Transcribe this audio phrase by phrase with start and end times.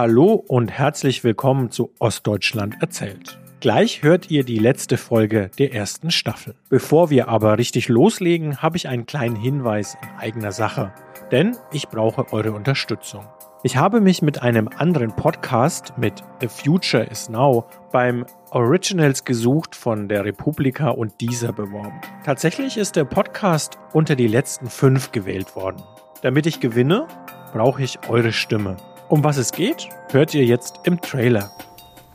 [0.00, 3.40] Hallo und herzlich willkommen zu Ostdeutschland erzählt.
[3.58, 6.54] Gleich hört ihr die letzte Folge der ersten Staffel.
[6.68, 10.94] Bevor wir aber richtig loslegen, habe ich einen kleinen Hinweis in eigener Sache.
[11.32, 13.26] Denn ich brauche eure Unterstützung.
[13.64, 19.74] Ich habe mich mit einem anderen Podcast mit The Future is Now beim Originals gesucht
[19.74, 22.00] von der Republika und dieser beworben.
[22.24, 25.82] Tatsächlich ist der Podcast unter die letzten fünf gewählt worden.
[26.22, 27.08] Damit ich gewinne,
[27.52, 28.76] brauche ich eure Stimme.
[29.08, 31.50] Um was es geht, hört ihr jetzt im Trailer.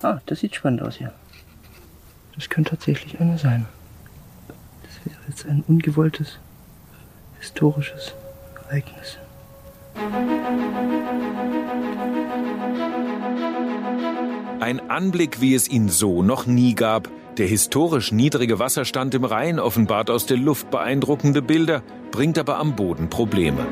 [0.03, 1.11] Ah, das sieht spannend aus hier.
[2.35, 3.65] Das könnte tatsächlich einer sein.
[4.83, 6.37] Das wäre jetzt ein ungewolltes
[7.39, 8.13] historisches
[8.67, 9.17] Ereignis.
[14.59, 17.09] Ein Anblick, wie es ihn so noch nie gab.
[17.37, 22.75] Der historisch niedrige Wasserstand im Rhein offenbart aus der Luft beeindruckende Bilder, bringt aber am
[22.75, 23.65] Boden Probleme.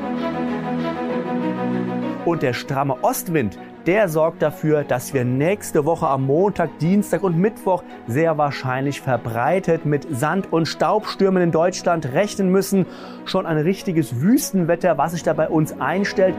[2.24, 7.36] Und der stramme Ostwind, der sorgt dafür, dass wir nächste Woche am Montag, Dienstag und
[7.36, 12.86] Mittwoch sehr wahrscheinlich verbreitet mit Sand- und Staubstürmen in Deutschland rechnen müssen.
[13.24, 16.36] Schon ein richtiges Wüstenwetter, was sich da bei uns einstellt.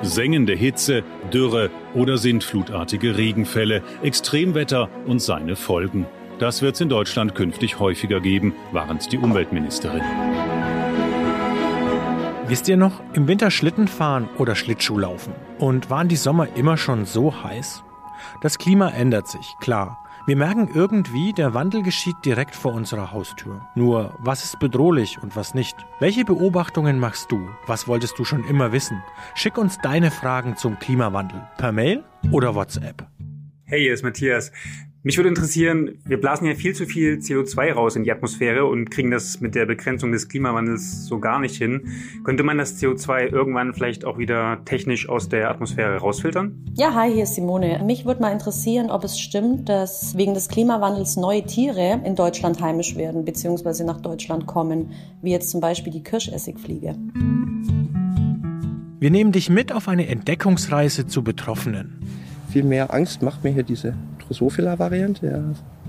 [0.00, 6.06] Sengende Hitze, Dürre oder sintflutartige Regenfälle, Extremwetter und seine Folgen.
[6.38, 10.02] Das wird es in Deutschland künftig häufiger geben, warnt die Umweltministerin.
[12.52, 15.32] Wisst ihr noch, im Winter Schlitten fahren oder Schlittschuh laufen?
[15.58, 17.82] Und waren die Sommer immer schon so heiß?
[18.42, 20.04] Das Klima ändert sich, klar.
[20.26, 23.66] Wir merken irgendwie, der Wandel geschieht direkt vor unserer Haustür.
[23.74, 25.78] Nur, was ist bedrohlich und was nicht?
[25.98, 27.48] Welche Beobachtungen machst du?
[27.66, 29.02] Was wolltest du schon immer wissen?
[29.34, 33.06] Schick uns deine Fragen zum Klimawandel per Mail oder WhatsApp.
[33.64, 34.52] Hey, hier ist Matthias.
[35.04, 38.88] Mich würde interessieren, wir blasen ja viel zu viel CO2 raus in die Atmosphäre und
[38.88, 41.88] kriegen das mit der Begrenzung des Klimawandels so gar nicht hin.
[42.22, 46.54] Könnte man das CO2 irgendwann vielleicht auch wieder technisch aus der Atmosphäre rausfiltern?
[46.74, 47.82] Ja, hi, hier ist Simone.
[47.84, 52.62] Mich würde mal interessieren, ob es stimmt, dass wegen des Klimawandels neue Tiere in Deutschland
[52.62, 53.82] heimisch werden bzw.
[53.82, 56.94] nach Deutschland kommen, wie jetzt zum Beispiel die Kirschessigfliege.
[59.00, 61.98] Wir nehmen dich mit auf eine Entdeckungsreise zu Betroffenen.
[62.52, 63.94] Viel mehr Angst macht mir hier diese
[64.26, 65.42] Drosophila-Variante, ja.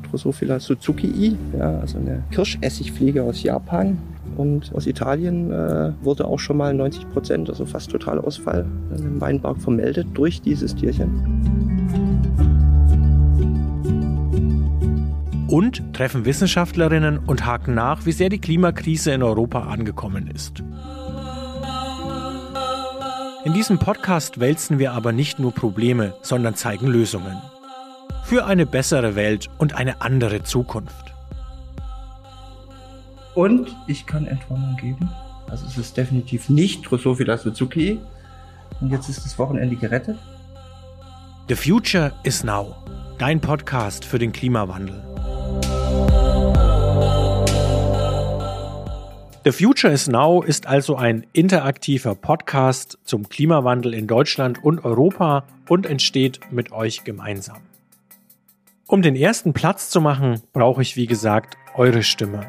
[0.10, 3.98] Drosophila Suzuki, ja, also eine Kirschessigfliege aus Japan.
[4.38, 8.66] Und aus Italien äh, wurde auch schon mal 90 Prozent, also fast totaler Ausfall
[8.98, 11.10] im Weinberg vermeldet durch dieses Tierchen.
[15.48, 20.64] Und treffen Wissenschaftlerinnen und haken nach, wie sehr die Klimakrise in Europa angekommen ist.
[23.46, 27.36] In diesem Podcast wälzen wir aber nicht nur Probleme, sondern zeigen Lösungen
[28.23, 31.13] für eine bessere Welt und eine andere Zukunft.
[33.35, 35.09] Und ich kann Entwarnung geben.
[35.50, 38.00] Also es ist definitiv nicht Drosophila Suzuki.
[38.79, 40.17] Und jetzt ist das Wochenende gerettet.
[41.50, 42.75] The Future is Now.
[43.17, 45.03] Dein Podcast für den Klimawandel.
[49.44, 55.44] The Future is Now ist also ein interaktiver Podcast zum Klimawandel in Deutschland und Europa
[55.67, 57.57] und entsteht mit euch gemeinsam.
[58.94, 62.42] Um den ersten Platz zu machen, brauche ich wie gesagt eure Stimme.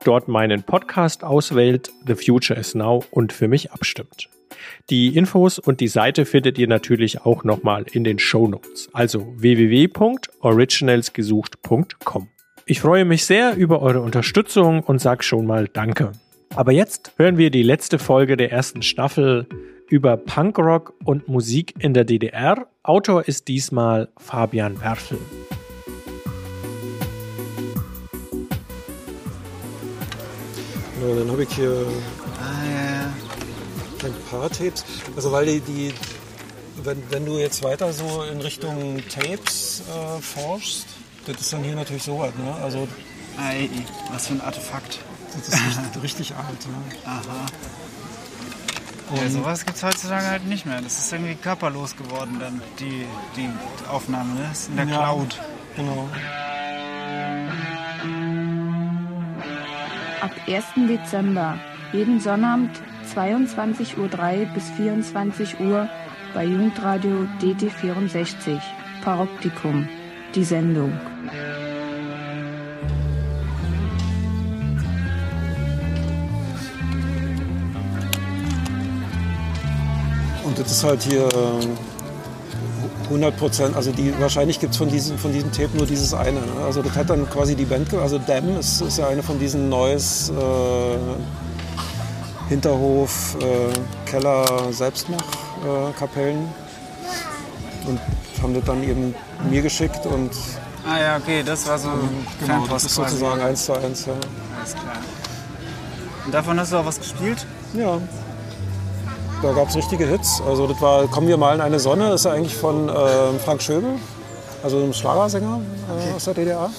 [0.03, 4.29] dort meinen Podcast auswählt, The Future is Now und für mich abstimmt.
[4.91, 8.89] Die Infos und die Seite findet ihr natürlich auch nochmal in den Show Notes.
[8.93, 12.29] Also www.originalsgesucht.com.
[12.67, 16.13] Ich freue mich sehr über eure Unterstützung und sag schon mal Danke.
[16.55, 19.47] Aber jetzt hören wir die letzte Folge der ersten Staffel
[19.89, 22.67] über Punkrock und Musik in der DDR.
[22.83, 25.19] Autor ist diesmal Fabian Werfel.
[31.01, 31.87] Ja, dann habe ich hier
[34.05, 34.85] ein paar Tapes.
[35.17, 35.95] Also weil die, die
[36.85, 40.87] wenn, wenn du jetzt weiter so in Richtung Tapes äh, forschst,
[41.27, 42.55] das ist dann hier natürlich so was, ne?
[42.63, 42.89] Also
[43.39, 43.69] Ei,
[44.11, 44.99] was für ein Artefakt.
[45.35, 46.97] Das ist richtig, richtig alt, ne?
[47.05, 47.47] Aha.
[49.11, 50.83] Und ja, sowas gibt es heutzutage halt nicht mehr.
[50.83, 53.07] Das ist irgendwie körperlos geworden dann, die,
[53.37, 53.49] die
[53.89, 54.47] Aufnahme, ne?
[54.49, 55.41] Das ist in der ja, Cloud.
[55.77, 56.09] Genau.
[60.21, 60.65] Ab 1.
[60.89, 61.59] Dezember,
[61.93, 62.83] jeden Sonnabend
[63.15, 65.89] 22.03 Uhr bis 24 Uhr
[66.35, 68.61] bei Jugendradio DT64
[69.03, 69.89] Paroptikum,
[70.35, 70.93] die Sendung.
[80.45, 81.89] Und das ist halt hier äh,
[83.05, 86.41] 100 Prozent, also die, wahrscheinlich gibt es von diesem, von diesem Tape nur dieses eine.
[86.41, 86.47] Ne?
[86.65, 89.69] Also das hat dann quasi die Band, also Dam ist, ist ja eine von diesen
[89.69, 90.31] Neues.
[90.31, 91.48] Äh,
[92.49, 96.41] Hinterhof, äh, Keller, Selbstmachkapellen.
[96.41, 98.01] Äh, und
[98.43, 99.15] haben das dann eben
[99.49, 100.31] mir geschickt und
[100.87, 101.89] Ah ja, okay, das war so
[102.41, 104.07] genau, das ist sozusagen eins zu eins.
[104.07, 104.13] Ja.
[104.59, 104.97] Alles klar.
[106.25, 107.45] Und davon hast du auch was gespielt?
[107.75, 107.99] Ja.
[109.43, 110.41] Da gab es richtige Hits.
[110.47, 113.39] Also das war Kommen wir mal in eine Sonne, das ist ja eigentlich von äh,
[113.45, 113.97] Frank Schöbel,
[114.63, 115.61] also einem Schlagersänger
[116.11, 116.71] äh, aus der DDR.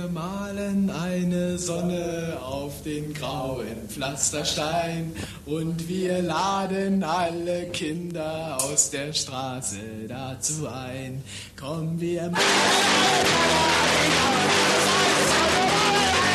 [0.00, 5.12] Wir malen eine Sonne auf den grauen Pflasterstein
[5.44, 9.76] und wir laden alle Kinder aus der Straße
[10.08, 11.22] dazu ein.
[11.54, 12.40] Kommen wir malen
[16.00, 16.29] Das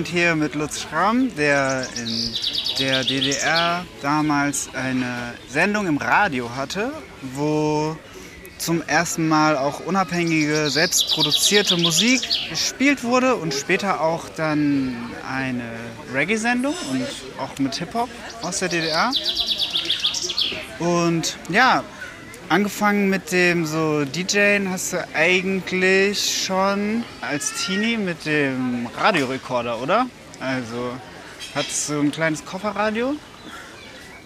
[0.00, 2.34] sind hier mit Lutz Schramm, der in
[2.78, 6.90] der DDR damals eine Sendung im Radio hatte,
[7.34, 7.94] wo
[8.56, 14.96] zum ersten Mal auch unabhängige, selbstproduzierte Musik gespielt wurde und später auch dann
[15.30, 15.70] eine
[16.14, 17.06] Reggae-Sendung und
[17.38, 18.08] auch mit Hip-Hop
[18.40, 19.12] aus der DDR.
[20.78, 21.84] Und ja,
[22.50, 30.06] angefangen mit dem so DJing hast du eigentlich schon als Teenie mit dem Radiorekorder, oder?
[30.40, 30.90] Also
[31.54, 33.14] hattest du ein kleines Kofferradio?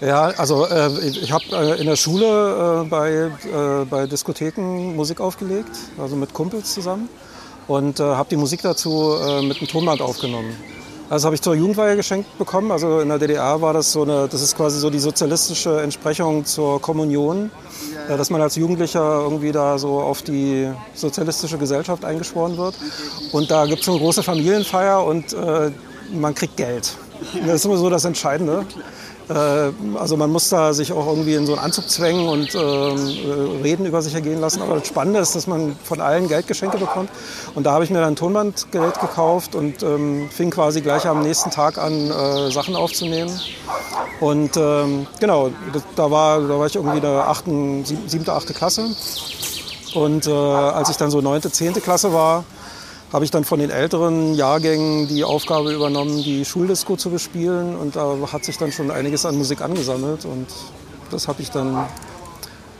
[0.00, 5.20] Ja, also äh, ich habe äh, in der Schule äh, bei, äh, bei Diskotheken Musik
[5.20, 7.09] aufgelegt, also mit Kumpels zusammen
[7.69, 10.56] und äh, habe die Musik dazu äh, mit einem Tonband aufgenommen.
[11.11, 12.73] Das habe ich zur Jugendweihe geschenkt bekommen.
[12.73, 16.45] Also in der DDR war das so eine, das ist quasi so die sozialistische Entsprechung
[16.45, 17.51] zur Kommunion,
[18.09, 22.75] dass man als Jugendlicher irgendwie da so auf die sozialistische Gesellschaft eingeschworen wird.
[23.33, 25.37] Und da gibt es eine große Familienfeier und
[26.12, 26.97] man kriegt Geld.
[27.47, 28.67] Das ist immer so das Entscheidende.
[29.29, 32.61] Äh, also man muss da sich auch irgendwie in so einen Anzug zwängen und ähm,
[32.61, 34.62] äh, Reden über sich ergehen lassen.
[34.62, 37.11] Aber das Spannende ist, dass man von allen Geldgeschenke bekommt.
[37.55, 41.23] Und da habe ich mir dann ein Tonbandgerät gekauft und ähm, fing quasi gleich am
[41.23, 43.32] nächsten Tag an, äh, Sachen aufzunehmen.
[44.21, 45.50] Und ähm, genau,
[45.97, 48.88] da war, da war ich irgendwie in der achten, siebte, achte Klasse.
[49.94, 52.44] Und äh, als ich dann so neunte, zehnte Klasse war,
[53.15, 57.77] habe ich dann von den älteren Jahrgängen die Aufgabe übernommen, die Schuldisco zu bespielen.
[57.77, 60.25] Und da hat sich dann schon einiges an Musik angesammelt.
[60.25, 60.49] Und
[61.13, 61.87] das habe ich dann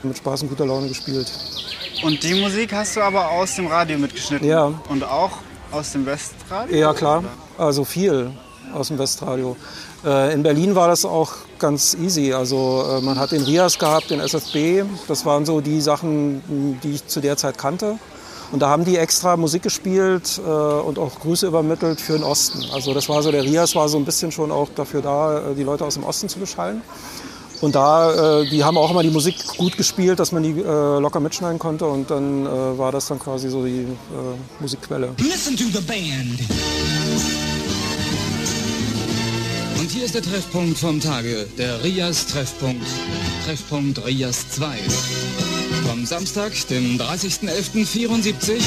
[0.03, 1.31] mit Spaß und guter Laune gespielt.
[2.03, 4.45] Und die Musik hast du aber aus dem Radio mitgeschnitten?
[4.45, 4.73] Ja.
[4.89, 5.31] Und auch
[5.71, 6.75] aus dem Westradio?
[6.75, 7.23] Ja, klar.
[7.57, 8.29] Also viel
[8.73, 9.55] aus dem Westradio.
[10.03, 12.33] Äh, in Berlin war das auch ganz easy.
[12.33, 14.83] Also äh, man hat den Rias gehabt, den SFB.
[15.07, 17.97] Das waren so die Sachen, die ich zu der Zeit kannte.
[18.51, 22.63] Und da haben die extra Musik gespielt äh, und auch Grüße übermittelt für den Osten.
[22.73, 25.55] Also das war so, der Rias war so ein bisschen schon auch dafür da, äh,
[25.55, 26.81] die Leute aus dem Osten zu beschallen.
[27.61, 30.99] Und da, äh, die haben auch immer die Musik gut gespielt, dass man die äh,
[30.99, 31.85] locker mitschneiden konnte.
[31.85, 33.85] Und dann äh, war das dann quasi so die äh,
[34.59, 35.09] Musikquelle.
[35.17, 36.39] Listen to the band.
[39.79, 42.85] Und hier ist der Treffpunkt vom Tage, der Rias Treffpunkt.
[43.45, 45.54] Treffpunkt Rias 2.
[46.05, 48.61] Vom Samstag, dem 30.11.74.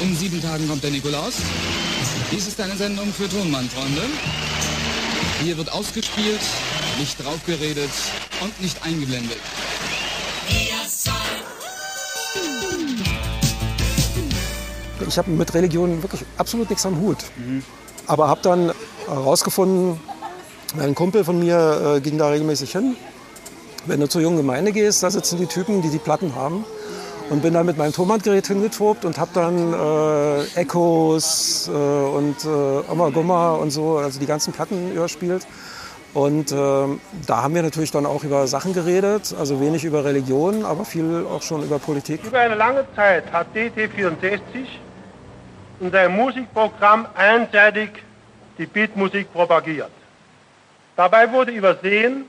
[0.00, 1.34] In sieben Tagen kommt der Nikolaus.
[2.32, 4.00] Dies ist eine Sendung für Tonmann, Freunde.
[5.42, 6.40] Hier wird ausgespielt,
[6.98, 7.90] nicht draufgeredet
[8.40, 9.36] und nicht eingeblendet.
[15.06, 17.18] Ich habe mit Religion wirklich absolut nichts am Hut.
[17.36, 17.62] Mhm.
[18.06, 18.72] Aber habe dann
[19.06, 20.00] herausgefunden,
[20.78, 22.96] ein Kumpel von mir äh, ging da regelmäßig hin.
[23.86, 26.64] Wenn du zur jungen Gemeinde gehst, da sitzen die Typen, die die Platten haben.
[27.30, 32.48] Und bin dann mit meinem Tonbandgerät hingetobt und habe dann äh, Echos äh, und äh,
[32.92, 35.46] Oma Gumma und so, also die ganzen Platten überspielt.
[36.12, 36.54] Und äh,
[37.26, 41.26] da haben wir natürlich dann auch über Sachen geredet, also wenig über Religion, aber viel
[41.26, 42.20] auch schon über Politik.
[42.24, 44.66] Über eine lange Zeit hat DT64
[45.80, 47.90] in seinem Musikprogramm einseitig
[48.58, 49.90] die Beatmusik propagiert.
[50.94, 52.26] Dabei wurde übersehen,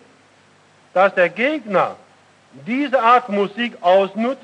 [0.95, 1.97] dass der Gegner
[2.65, 4.41] diese Art Musik ausnutzt,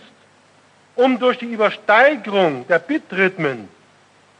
[0.95, 3.69] um durch die Übersteigerung der Bitrhythmen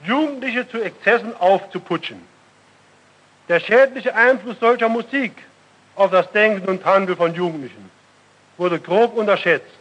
[0.04, 2.20] Jugendliche zu Exzessen aufzuputschen.
[3.48, 5.32] Der schädliche Einfluss solcher Musik
[5.96, 7.90] auf das Denken und Handeln von Jugendlichen
[8.58, 9.72] wurde grob unterschätzt.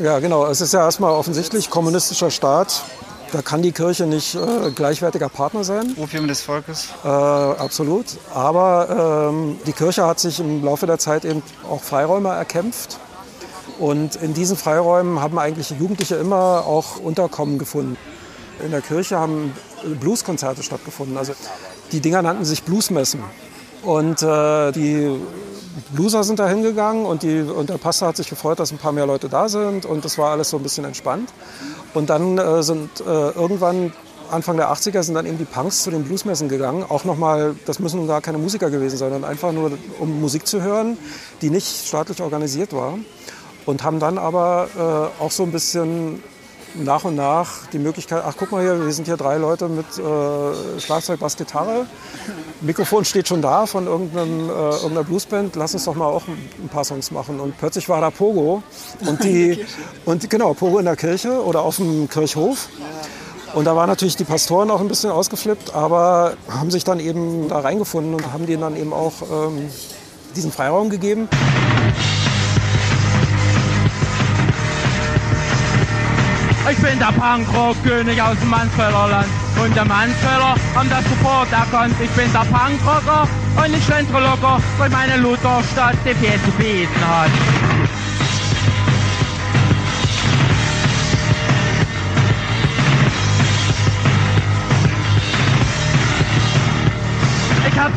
[0.00, 0.46] Ja, genau.
[0.46, 2.82] Es ist ja erstmal offensichtlich kommunistischer Staat.
[3.32, 5.94] Da kann die Kirche nicht äh, gleichwertiger Partner sein.
[5.98, 6.88] Opium des Volkes.
[7.04, 8.06] Äh, absolut.
[8.34, 12.98] Aber ähm, die Kirche hat sich im Laufe der Zeit eben auch Freiräume erkämpft.
[13.78, 17.98] Und in diesen Freiräumen haben eigentlich Jugendliche immer auch Unterkommen gefunden.
[18.64, 19.52] In der Kirche haben
[20.00, 21.18] Blueskonzerte stattgefunden.
[21.18, 21.34] Also
[21.92, 23.22] die Dinger nannten sich Bluesmessen.
[23.82, 25.18] Und äh, die
[25.92, 28.92] Blueser sind da hingegangen und, die, und der Pastor hat sich gefreut, dass ein paar
[28.92, 31.32] mehr Leute da sind und das war alles so ein bisschen entspannt.
[31.94, 33.92] Und dann äh, sind äh, irgendwann
[34.30, 36.84] Anfang der 80er sind dann eben die Punks zu den Bluesmessen gegangen.
[36.88, 40.62] Auch nochmal, das müssen gar keine Musiker gewesen sein, sondern einfach nur, um Musik zu
[40.62, 40.96] hören,
[41.42, 42.98] die nicht staatlich organisiert war.
[43.66, 44.68] Und haben dann aber
[45.18, 46.22] äh, auch so ein bisschen
[46.74, 49.86] nach und nach die Möglichkeit, ach guck mal hier, wir sind hier drei Leute mit
[49.98, 51.86] äh, Schlagzeug, Bass, Gitarre.
[52.60, 56.68] Mikrofon steht schon da von irgendeinem, äh, irgendeiner Bluesband, lass uns doch mal auch ein
[56.68, 57.40] paar Songs machen.
[57.40, 58.62] Und plötzlich war da Pogo
[59.06, 59.64] und die,
[60.04, 62.68] und genau, Pogo in der Kirche oder auf dem Kirchhof.
[63.54, 67.48] Und da waren natürlich die Pastoren auch ein bisschen ausgeflippt, aber haben sich dann eben
[67.48, 69.68] da reingefunden und haben denen dann eben auch ähm,
[70.36, 71.28] diesen Freiraum gegeben.
[76.70, 79.26] Ich bin der Punkrock-König aus dem Mansfelder Land.
[79.60, 81.94] Und der Mansfelder haben das sofort erkannt.
[82.00, 87.08] Ich bin der Punkrocker und ich schlendere locker durch meine Lutherstadt, die viel zu bieten
[87.08, 87.69] hat.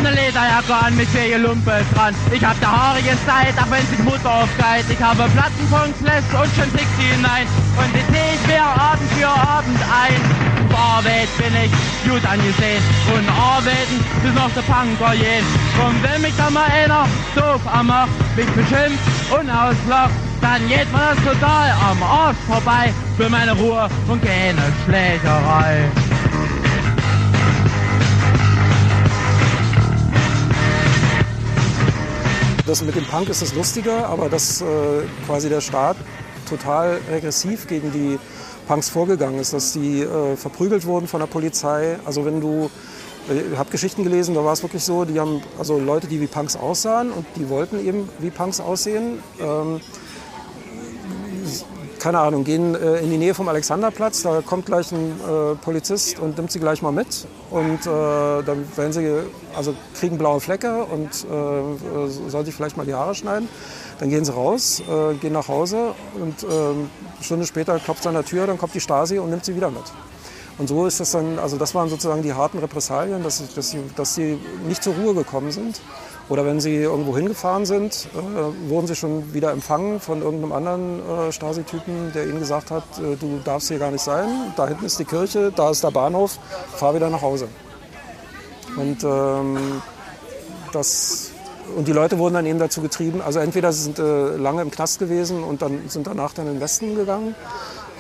[0.04, 2.14] Ne Lederjacke an mit vier Lumpe dran.
[2.32, 4.86] Ich hab ne haarige Zeit, auch wenn sich Mutter aufgeit.
[4.90, 7.48] Ich habe Plattenpunktsless und schon Pixie hinein.
[7.80, 10.20] Und die tee ich mir Abend für Abend ein.
[10.68, 11.72] Auf Arbeit bin ich
[12.04, 12.84] gut angesehen.
[13.16, 15.46] Und arbeiten bis noch der Punker gehen.
[15.86, 21.16] Und wenn mich da mal einer doof anmacht, mich beschimpft und auslacht, dann geht mir
[21.16, 22.92] das total am Arsch vorbei.
[23.16, 25.88] Für meine Ruhe und keine Schlägerei.
[32.66, 34.66] Das mit dem Punk ist das Lustiger, aber dass äh,
[35.26, 35.98] quasi der Staat
[36.48, 38.18] total regressiv gegen die
[38.70, 42.00] Punks vorgegangen ist, dass die äh, verprügelt wurden von der Polizei.
[42.06, 42.70] Also wenn du,
[43.28, 46.28] ich habe Geschichten gelesen, da war es wirklich so, die haben also Leute, die wie
[46.28, 49.20] Punks aussahen und die wollten eben wie Punks aussehen.
[49.42, 49.82] Ähm,
[52.04, 56.20] keine Ahnung, gehen äh, in die Nähe vom Alexanderplatz, da kommt gleich ein äh, Polizist
[56.20, 57.26] und nimmt sie gleich mal mit.
[57.50, 59.10] Und äh, dann werden sie,
[59.56, 63.48] also kriegen blaue Flecke und äh, sollen sich vielleicht mal die Haare schneiden.
[64.00, 68.08] Dann gehen sie raus, äh, gehen nach Hause und ähm, eine Stunde später klopft es
[68.08, 69.84] an der Tür, dann kommt die Stasi und nimmt sie wieder mit.
[70.58, 73.80] Und so ist das dann, also das waren sozusagen die harten Repressalien, dass, dass, sie,
[73.96, 75.80] dass sie nicht zur Ruhe gekommen sind.
[76.30, 81.00] Oder wenn sie irgendwo hingefahren sind, äh, wurden sie schon wieder empfangen von irgendeinem anderen
[81.00, 84.86] äh, Stasi-Typen, der ihnen gesagt hat, äh, du darfst hier gar nicht sein, da hinten
[84.86, 86.40] ist die Kirche, da ist der Bahnhof,
[86.76, 87.50] fahr wieder nach Hause.
[88.78, 89.82] Und, ähm,
[90.72, 91.32] das,
[91.76, 94.72] und die Leute wurden dann eben dazu getrieben, also entweder sie sind äh, lange im
[94.72, 97.36] Knast gewesen und dann sind danach dann in den Westen gegangen,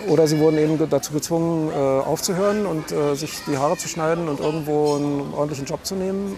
[0.08, 4.27] oder sie wurden eben dazu gezwungen, äh, aufzuhören und äh, sich die Haare zu schneiden
[4.27, 6.38] und irgendwo einen ordentlichen Job zu nehmen.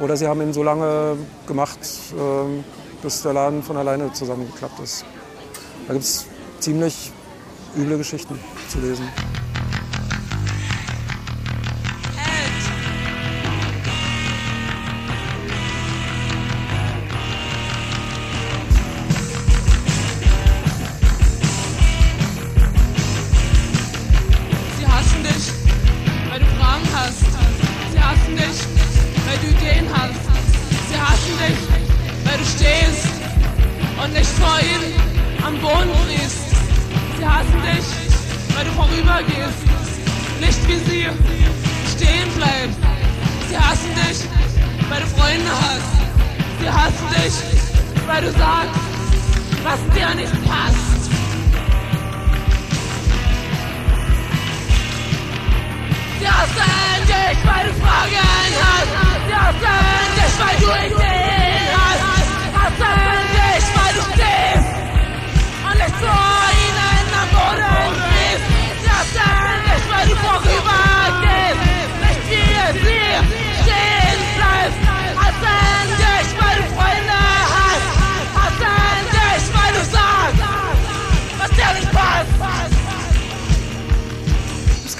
[0.00, 1.78] Oder sie haben ihn so lange gemacht,
[2.18, 2.64] ähm,
[3.02, 5.04] bis der Laden von alleine zusammengeklappt ist.
[5.86, 6.26] Da gibt es
[6.60, 7.12] ziemlich
[7.76, 9.08] üble Geschichten zu lesen.
[41.26, 42.78] Sie stehen bleibst.
[43.48, 44.18] Sie hassen dich,
[44.88, 45.92] weil du Freunde hast.
[46.60, 47.34] Sie hassen dich,
[48.06, 48.80] weil du sagst,
[49.64, 51.10] was dir nicht passt.
[56.20, 58.16] Sie hassen dich, weil du Fragen
[58.62, 58.90] hast.
[59.26, 62.04] Sie hassen dich, weil du Ideen hast.
[62.58, 64.68] Hassen dich, weil du stehst
[65.66, 66.41] und nicht vor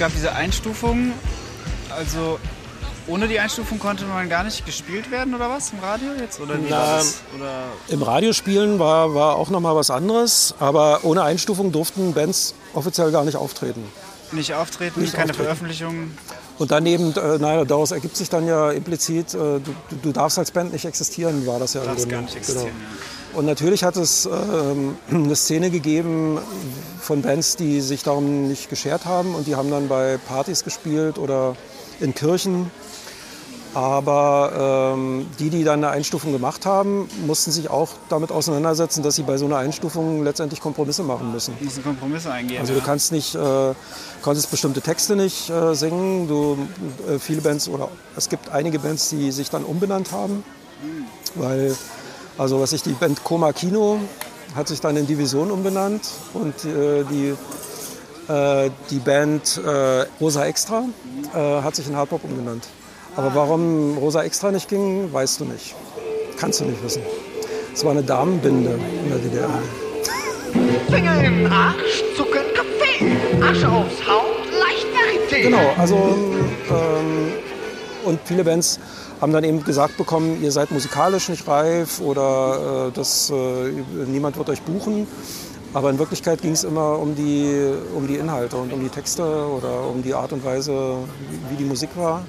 [0.03, 1.13] gab diese Einstufung,
[1.95, 2.37] also
[3.07, 6.41] ohne die Einstufung konnte man gar nicht gespielt werden oder was im Radio jetzt?
[6.41, 6.99] Oder wie Na?
[7.37, 12.53] Oder Im Radiospielen war, war auch noch mal was anderes, aber ohne Einstufung durften Bands
[12.73, 13.81] offiziell gar nicht auftreten.
[14.33, 15.45] nicht auftreten, Nicht keine auftreten.
[15.45, 16.17] Veröffentlichungen?
[16.59, 20.37] Und daneben, äh, naja, daraus ergibt sich dann ja implizit, äh, du, du- du darfst
[20.37, 21.81] als Band nicht existieren, war das ja.
[21.81, 23.22] im darfst gar nicht existieren, Genau.
[23.35, 26.39] Und natürlich hat es ähm, eine Szene gegeben
[27.01, 31.17] von Bands, die sich darum nicht geschert haben und die haben dann bei Partys gespielt
[31.17, 31.55] oder
[31.99, 32.69] in Kirchen.
[33.73, 39.15] Aber ähm, die, die dann eine Einstufung gemacht haben, mussten sich auch damit auseinandersetzen, dass
[39.15, 41.55] sie bei so einer Einstufung letztendlich Kompromisse machen müssen.
[41.59, 42.61] Müssen Kompromisse eingehen.
[42.61, 43.73] Also du kannst nicht, äh,
[44.21, 46.27] konntest bestimmte Texte nicht äh, singen.
[46.27, 46.57] Du,
[47.09, 50.43] äh, viele Bands oder es gibt einige Bands, die sich dann umbenannt haben,
[51.33, 51.75] weil
[52.37, 53.99] also was ich die Band Koma Kino
[54.55, 56.01] hat sich dann in Division umbenannt
[56.33, 57.33] und äh, die
[58.31, 60.83] äh, die Band äh, Rosa Extra
[61.33, 62.67] äh, hat sich in Hardpop umgenannt.
[63.15, 65.75] Aber warum Rosa Extra nicht ging, weißt du nicht.
[66.37, 67.01] Kannst du nicht wissen.
[67.73, 69.49] Es war eine Damenbinde in der DDR.
[70.89, 75.43] Finger im Arsch, Zucker, Kaffee, Asche aufs Haupt, leicht.
[75.43, 75.95] Genau, also
[76.69, 77.33] ähm,
[78.05, 78.79] und viele Bands
[79.23, 83.71] haben dann eben gesagt bekommen, ihr seid musikalisch nicht reif oder äh, das, äh,
[84.05, 85.07] niemand wird euch buchen.
[85.73, 89.23] Aber in Wirklichkeit ging es immer um die, um die Inhalte und um die Texte
[89.23, 90.97] oder um die Art und Weise,
[91.49, 92.25] wie, die Musik war.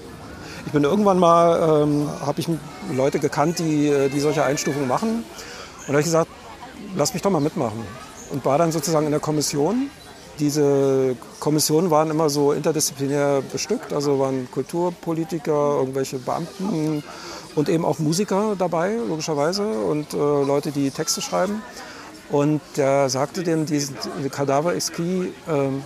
[0.66, 2.48] Ich bin irgendwann mal, ähm, habe ich
[2.92, 5.08] Leute gekannt, die, äh, die solche Einstufungen machen.
[5.08, 6.30] Und da habe ich gesagt,
[6.94, 7.80] lass mich doch mal mitmachen.
[8.30, 9.90] Und war dann sozusagen in der Kommission.
[10.38, 17.04] Diese Kommissionen waren immer so interdisziplinär bestückt, also waren Kulturpolitiker, irgendwelche Beamten
[17.54, 21.62] und eben auch Musiker dabei, logischerweise, und äh, Leute, die Texte schreiben.
[22.30, 23.96] Und der sagte dem, diesen
[24.30, 25.82] Kadaver Exquis, ähm,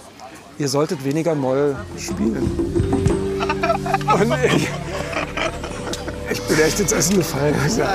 [0.59, 2.51] ihr solltet weniger Moll spielen.
[4.09, 4.69] Und ich,
[6.31, 7.55] ich bin echt ins Essen gefallen.
[7.69, 7.87] Sag,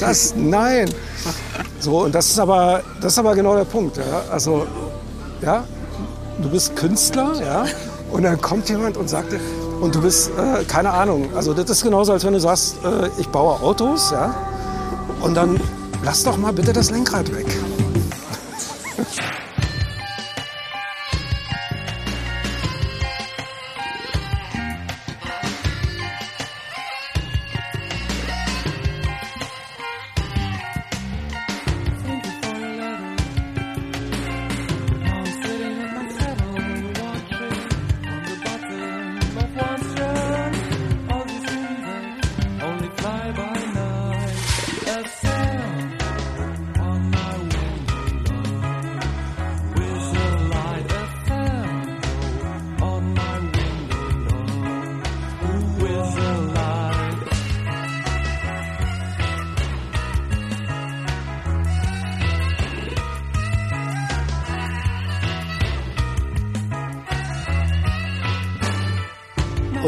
[0.00, 0.88] Das, nein.
[1.80, 3.96] So, und das ist aber, das ist aber genau der Punkt.
[3.96, 4.24] Ja?
[4.30, 4.66] Also,
[5.42, 5.64] ja,
[6.40, 7.64] du bist Künstler, ja,
[8.10, 9.40] und dann kommt jemand und sagt dir,
[9.80, 13.08] und du bist, äh, keine Ahnung, also das ist genauso, als wenn du sagst, äh,
[13.18, 14.34] ich baue Autos, ja,
[15.20, 15.60] und dann
[16.04, 17.46] lass doch mal bitte das Lenkrad weg.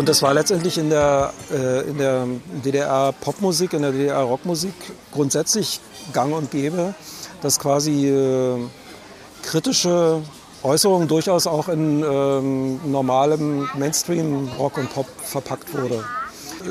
[0.04, 2.26] Und das war letztendlich in der, äh, in der
[2.62, 4.74] DDR Popmusik, in der DDR Rockmusik
[5.12, 5.80] grundsätzlich
[6.12, 6.94] gang und gäbe,
[7.40, 8.58] dass quasi äh,
[9.42, 10.20] kritische
[10.62, 16.04] Äußerungen durchaus auch in ähm, normalem Mainstream-Rock und Pop verpackt wurde.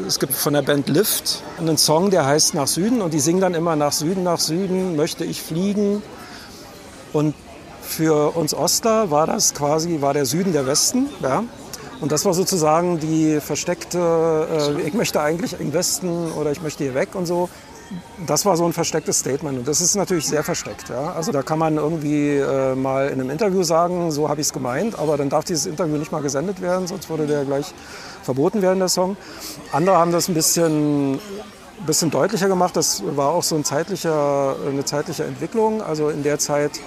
[0.05, 3.41] Es gibt von der Band Lift einen Song, der heißt Nach Süden und die singen
[3.41, 6.03] dann immer Nach Süden, nach Süden möchte ich fliegen.
[7.13, 7.33] Und
[7.81, 11.09] für uns Ostler war das quasi, war der Süden der Westen.
[11.23, 11.43] Ja?
[11.99, 16.83] Und das war sozusagen die versteckte, äh, ich möchte eigentlich im Westen oder ich möchte
[16.83, 17.49] hier weg und so.
[18.25, 20.89] Das war so ein verstecktes Statement und das ist natürlich sehr versteckt.
[20.89, 21.13] Ja?
[21.13, 24.53] Also da kann man irgendwie äh, mal in einem Interview sagen, so habe ich es
[24.53, 27.73] gemeint, aber dann darf dieses Interview nicht mal gesendet werden, sonst würde der gleich
[28.23, 29.15] verboten werden, der Song.
[29.71, 31.19] Andere haben das ein bisschen,
[31.85, 35.81] bisschen deutlicher gemacht, das war auch so ein zeitlicher, eine zeitliche Entwicklung.
[35.81, 36.79] Also in der Zeit,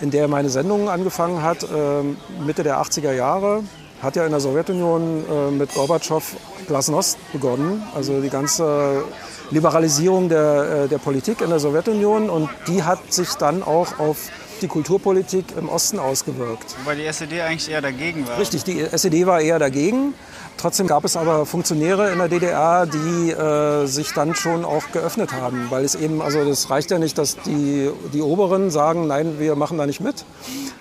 [0.00, 2.02] in der meine Sendung angefangen hat, äh,
[2.44, 3.62] Mitte der 80er Jahre,
[4.02, 6.22] hat ja in der Sowjetunion äh, mit Gorbatschow
[6.66, 9.04] Glasnost begonnen, also die ganze
[9.50, 14.28] Liberalisierung der, äh, der Politik in der Sowjetunion und die hat sich dann auch auf
[14.60, 16.76] die Kulturpolitik im Osten ausgewirkt.
[16.82, 18.38] Wobei die SED eigentlich eher dagegen war.
[18.38, 20.14] Richtig, die SED war eher dagegen.
[20.56, 25.32] Trotzdem gab es aber Funktionäre in der DDR, die äh, sich dann schon auch geöffnet
[25.32, 29.38] haben, weil es eben, also das reicht ja nicht, dass die, die Oberen sagen, nein,
[29.38, 30.24] wir machen da nicht mit,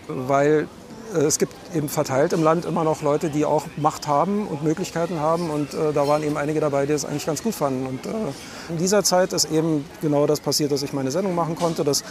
[0.08, 0.68] weil
[1.16, 5.20] es gibt eben verteilt im Land immer noch Leute, die auch Macht haben und Möglichkeiten
[5.20, 5.50] haben.
[5.50, 7.86] Und äh, da waren eben einige dabei, die es eigentlich ganz gut fanden.
[7.86, 8.10] Und äh,
[8.70, 12.04] in dieser Zeit ist eben genau das passiert, dass ich meine Sendung machen konnte, dass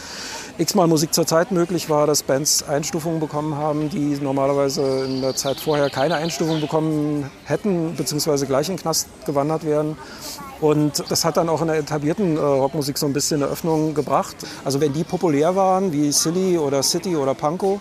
[0.57, 5.35] x-mal Musik zur Zeit möglich war, dass Bands Einstufungen bekommen haben, die normalerweise in der
[5.35, 9.97] Zeit vorher keine Einstufung bekommen hätten, beziehungsweise gleich in den Knast gewandert wären.
[10.59, 13.93] Und das hat dann auch in der etablierten äh, Rockmusik so ein bisschen eine Öffnung
[13.93, 14.35] gebracht.
[14.65, 17.79] Also wenn die populär waren, wie Silly oder City oder Panko,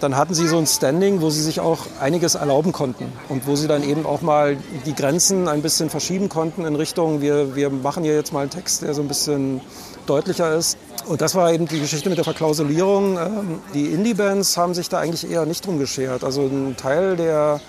[0.00, 3.54] dann hatten sie so ein Standing, wo sie sich auch einiges erlauben konnten und wo
[3.54, 7.70] sie dann eben auch mal die Grenzen ein bisschen verschieben konnten in Richtung, wir, wir
[7.70, 9.60] machen hier jetzt mal einen Text, der so ein bisschen
[10.06, 10.78] deutlicher ist.
[11.06, 13.18] Und das war eben die Geschichte mit der Verklausulierung.
[13.18, 16.24] Ähm, die Indie-Bands haben sich da eigentlich eher nicht drum geschert.
[16.24, 17.60] Also ein Teil der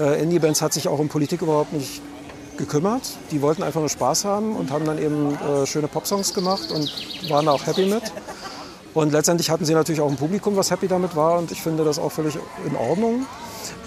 [0.00, 2.00] äh, Indie-Bands hat sich auch um Politik überhaupt nicht
[2.56, 3.02] gekümmert.
[3.30, 6.90] Die wollten einfach nur Spaß haben und haben dann eben äh, schöne Popsongs gemacht und
[7.30, 8.02] waren da auch happy mit.
[8.96, 11.84] Und letztendlich hatten sie natürlich auch ein Publikum, was happy damit war und ich finde
[11.84, 13.26] das auch völlig in Ordnung.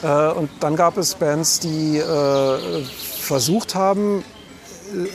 [0.03, 2.83] Äh, und dann gab es Bands, die äh,
[3.19, 4.23] versucht haben,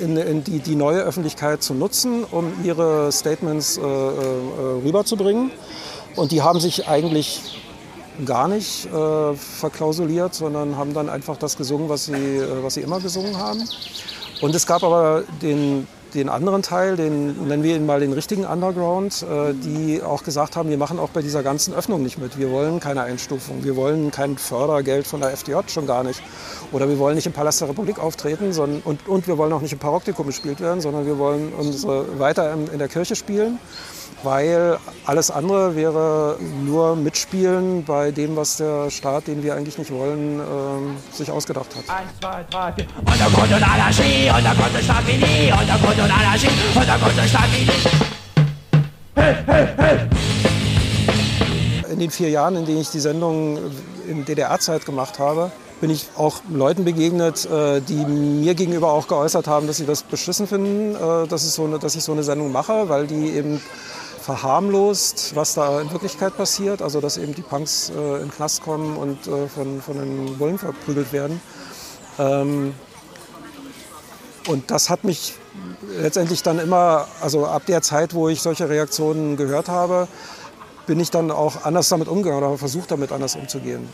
[0.00, 3.84] in, in die, die, neue Öffentlichkeit zu nutzen, um ihre Statements äh, äh,
[4.84, 5.52] rüberzubringen.
[6.16, 7.60] Und die haben sich eigentlich
[8.26, 12.80] gar nicht äh, verklausuliert, sondern haben dann einfach das gesungen, was sie, äh, was sie
[12.80, 13.62] immer gesungen haben.
[14.40, 18.44] Und es gab aber den den anderen Teil, den nennen wir ihn mal den richtigen
[18.44, 22.38] Underground, äh, die auch gesagt haben, wir machen auch bei dieser ganzen Öffnung nicht mit.
[22.38, 26.22] Wir wollen keine Einstufung, wir wollen kein Fördergeld von der FDJ schon gar nicht.
[26.72, 29.60] Oder wir wollen nicht im Palast der Republik auftreten sondern, und, und wir wollen auch
[29.60, 33.58] nicht im Paroptikum gespielt werden, sondern wir wollen unsere, weiter in, in der Kirche spielen
[34.24, 39.92] weil alles andere wäre nur Mitspielen bei dem, was der Staat, den wir eigentlich nicht
[39.92, 41.84] wollen, ähm, sich ausgedacht hat.
[41.94, 42.86] Eins, zwei, drei, vier.
[43.00, 47.64] Untergrund und Anarchie, Untergrund und Staat wie nie, Untergrund und Anarchie, Untergrund und Staat wie
[47.64, 47.70] nie.
[49.14, 49.98] Hey, hey, hey!
[51.92, 53.58] In den vier Jahren, in denen ich die Sendung
[54.08, 59.46] in DDR-Zeit gemacht habe, bin ich auch Leuten begegnet, äh, die mir gegenüber auch geäußert
[59.46, 63.30] haben, dass sie das beschissen finden, äh, dass ich so eine Sendung mache, weil die
[63.30, 63.60] eben
[64.24, 66.80] verharmlost, was da in Wirklichkeit passiert.
[66.80, 70.38] Also dass eben die Punks äh, in den Knast kommen und äh, von, von den
[70.38, 71.40] Bullen verprügelt werden.
[72.18, 72.74] Ähm,
[74.48, 75.34] und das hat mich
[76.00, 80.08] letztendlich dann immer, also ab der Zeit, wo ich solche Reaktionen gehört habe,
[80.86, 83.88] bin ich dann auch anders damit umgegangen oder versucht damit anders umzugehen.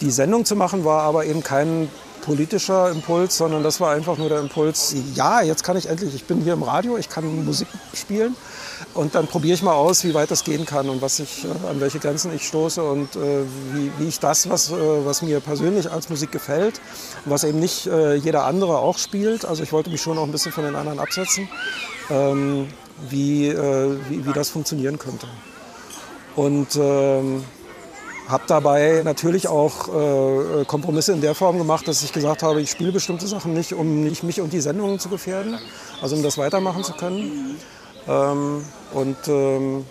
[0.00, 1.88] Die Sendung zu machen war aber eben kein
[2.20, 6.24] politischer Impuls, sondern das war einfach nur der Impuls, ja, jetzt kann ich endlich, ich
[6.24, 8.36] bin hier im Radio, ich kann Musik spielen
[8.94, 11.68] und dann probiere ich mal aus, wie weit das gehen kann und was ich, äh,
[11.68, 15.40] an welche Grenzen ich stoße und äh, wie, wie, ich das, was, äh, was mir
[15.40, 16.80] persönlich als Musik gefällt,
[17.24, 20.32] was eben nicht äh, jeder andere auch spielt, also ich wollte mich schon auch ein
[20.32, 21.48] bisschen von den anderen absetzen,
[22.10, 22.68] ähm,
[23.08, 25.26] wie, äh, wie, wie, das funktionieren könnte.
[26.36, 27.44] Und ähm,
[28.30, 32.70] habe dabei natürlich auch äh, Kompromisse in der Form gemacht, dass ich gesagt habe, ich
[32.70, 35.58] spiele bestimmte Sachen nicht, um nicht mich und die Sendungen zu gefährden,
[36.00, 37.56] also um das weitermachen zu können.
[38.08, 39.84] Ähm, und ähm,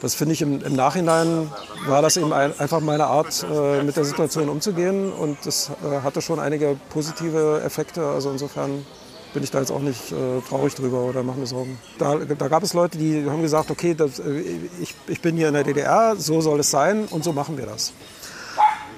[0.00, 1.50] das finde ich im, im, Nachhinein
[1.86, 6.02] war das eben ein, einfach meine Art, äh, mit der Situation umzugehen und das äh,
[6.02, 8.06] hatte schon einige positive Effekte.
[8.06, 8.86] Also insofern
[9.32, 11.78] bin ich da jetzt auch nicht äh, traurig drüber oder mache mir Sorgen.
[11.98, 14.40] Da, da, gab es Leute, die haben gesagt, okay, das, äh,
[14.80, 17.66] ich, ich bin hier in der DDR, so soll es sein und so machen wir
[17.66, 17.92] das.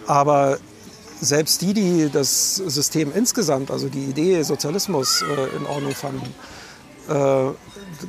[0.07, 0.59] Aber
[1.21, 6.35] selbst die, die das System insgesamt, also die Idee Sozialismus äh, in Ordnung fanden,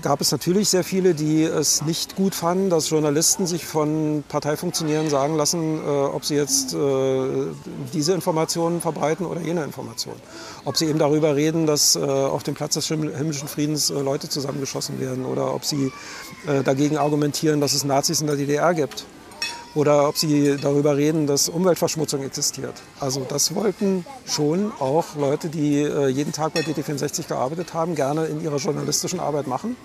[0.01, 5.09] gab es natürlich sehr viele, die es nicht gut fanden, dass Journalisten sich von Parteifunktionären
[5.09, 6.77] sagen lassen, äh, ob sie jetzt äh,
[7.93, 10.19] diese Informationen verbreiten oder jene Informationen.
[10.65, 14.29] Ob sie eben darüber reden, dass äh, auf dem Platz des himmlischen Friedens äh, Leute
[14.29, 15.91] zusammengeschossen werden oder ob sie
[16.47, 19.05] äh, dagegen argumentieren, dass es Nazis in der DDR gibt
[19.75, 22.75] oder ob sie darüber reden, dass Umweltverschmutzung existiert.
[22.99, 28.25] Also das wollten schon auch Leute, die äh, jeden Tag bei DT64 gearbeitet haben, gerne
[28.25, 29.75] in ihrer journalistischen Arbeit machen.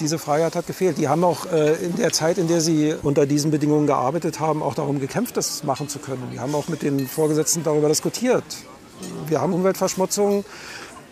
[0.00, 0.96] Diese Freiheit hat gefehlt.
[0.96, 4.62] Die haben auch äh, in der Zeit, in der sie unter diesen Bedingungen gearbeitet haben,
[4.62, 6.30] auch darum gekämpft, das machen zu können.
[6.32, 8.44] Die haben auch mit den Vorgesetzten darüber diskutiert.
[9.26, 10.44] Wir haben Umweltverschmutzung,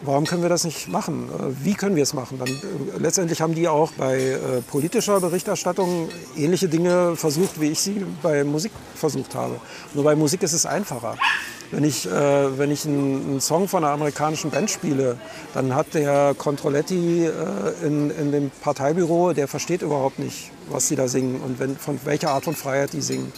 [0.03, 1.29] Warum können wir das nicht machen?
[1.29, 2.39] Äh, wie können wir es machen?
[2.39, 4.39] Dann, äh, letztendlich haben die auch bei äh,
[4.71, 9.61] politischer Berichterstattung ähnliche Dinge versucht, wie ich sie bei Musik versucht habe.
[9.95, 11.17] Nur bei Musik ist es einfacher.
[11.73, 15.19] Wenn ich, äh, wenn ich einen, einen, Song von einer amerikanischen Band spiele,
[15.53, 20.97] dann hat der Controletti äh, in, in dem Parteibüro, der versteht überhaupt nicht, was sie
[20.97, 23.33] da singen und wenn, von welcher Art von Freiheit die singen.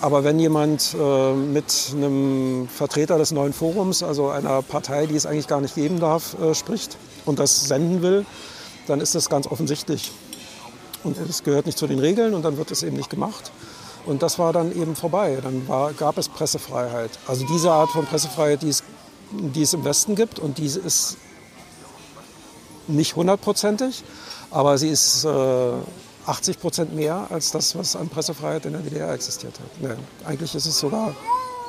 [0.00, 5.24] Aber wenn jemand äh, mit einem Vertreter des neuen Forums, also einer Partei, die es
[5.24, 8.26] eigentlich gar nicht geben darf, äh, spricht und das senden will,
[8.86, 10.12] dann ist das ganz offensichtlich.
[11.04, 13.52] Und es gehört nicht zu den Regeln und dann wird es eben nicht gemacht.
[14.06, 15.38] Und das war dann eben vorbei.
[15.42, 17.10] Dann war, gab es Pressefreiheit.
[17.26, 18.82] Also diese Art von Pressefreiheit, die es,
[19.30, 20.38] die es im Westen gibt.
[20.38, 21.16] Und diese ist
[22.86, 24.04] nicht hundertprozentig,
[24.50, 25.28] aber sie ist äh,
[26.26, 29.80] 80 Prozent mehr als das, was an Pressefreiheit in der DDR existiert hat.
[29.80, 29.94] Nee,
[30.26, 31.14] eigentlich ist es sogar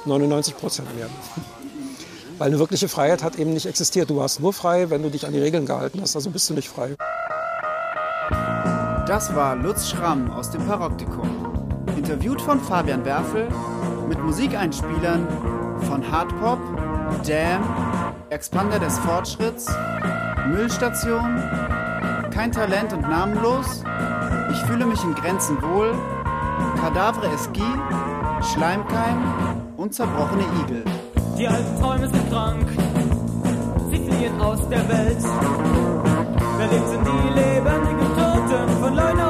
[0.05, 1.07] 99 Prozent mehr.
[2.37, 4.09] Weil eine wirkliche Freiheit hat eben nicht existiert.
[4.09, 6.15] Du warst nur frei, wenn du dich an die Regeln gehalten hast.
[6.15, 6.95] Also bist du nicht frei.
[9.07, 11.85] Das war Lutz Schramm aus dem Paroptikum.
[11.95, 13.47] Interviewt von Fabian Werfel
[14.09, 15.27] mit Musikeinspielern
[15.87, 16.59] von Hardpop,
[17.25, 17.63] Damn,
[18.29, 19.67] Expander des Fortschritts,
[20.47, 21.41] Müllstation,
[22.31, 23.83] Kein Talent und Namenlos,
[24.55, 25.93] Ich fühle mich in Grenzen wohl,
[26.79, 27.61] Kadavre Eski,
[28.53, 29.17] Schleimkeim
[29.75, 30.85] und zerbrochene Igel.
[31.37, 32.65] Die alten Träume sind krank,
[33.89, 35.17] sie fliehen aus der Welt.
[36.57, 39.24] Wer lebt sind die lebendigen Toten von Leuna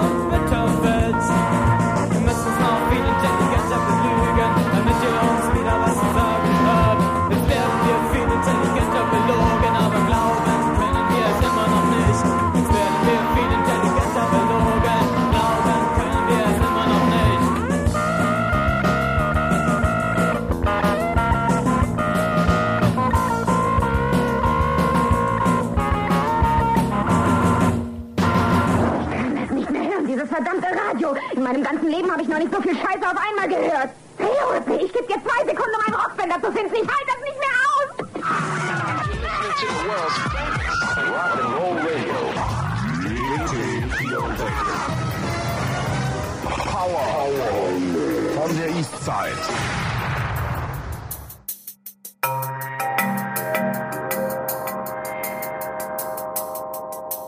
[31.46, 33.90] meinem ganzen Leben habe ich noch nicht so viel Scheiße auf einmal gehört.
[34.18, 36.74] Hey, ich gebe dir zwei Sekunden, um einen Rockbänder zu finden.
[36.74, 37.90] Ich halte das nicht mehr aus.
[46.72, 47.30] Power
[48.34, 49.85] von der Eastside.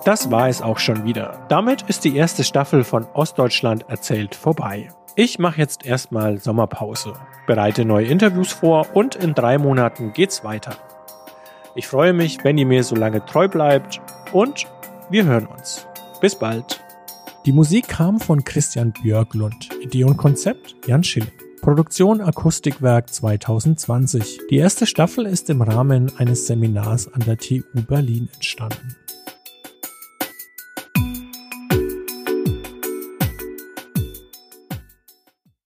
[0.08, 1.46] Das war es auch schon wieder.
[1.50, 4.88] Damit ist die erste Staffel von Ostdeutschland erzählt vorbei.
[5.18, 7.12] Ich mache jetzt erstmal Sommerpause,
[7.46, 10.78] bereite neue Interviews vor und in drei Monaten geht's weiter.
[11.76, 14.00] Ich freue mich, wenn ihr mir so lange treu bleibt
[14.32, 14.66] und
[15.10, 15.86] wir hören uns.
[16.22, 16.80] Bis bald.
[17.46, 19.68] Die Musik kam von Christian Björklund.
[19.82, 21.34] Idee und Konzept Jan Schilling.
[21.62, 24.40] Produktion Akustikwerk 2020.
[24.50, 28.96] Die erste Staffel ist im Rahmen eines Seminars an der TU Berlin entstanden.